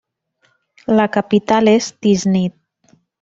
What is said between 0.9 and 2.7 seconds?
La capital és Tiznit.